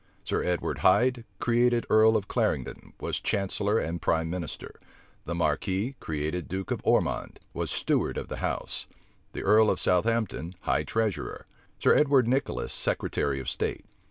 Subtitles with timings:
[0.23, 4.71] Sir Edward Hyde, created earl of Clarendon, was chancellor and prime minister;
[5.25, 8.87] the marquis, created duke of Ormond, was steward of the household,
[9.33, 11.45] the earl of Southampton, high treasurer;
[11.77, 13.85] Sir Edward Nicholas, secretary of state.